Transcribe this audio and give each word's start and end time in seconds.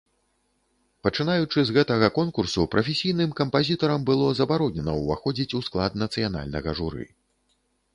Пачынаючы 1.07 1.59
з 1.67 1.75
гэтага 1.75 2.09
конкурсу, 2.17 2.67
прафесійным 2.77 3.37
кампазітарам 3.43 4.01
было 4.11 4.33
забаронена 4.43 4.91
ўваходзіць 5.05 5.53
у 5.61 5.65
склад 5.69 5.91
нацыянальнага 6.07 6.71
журы. 6.83 7.05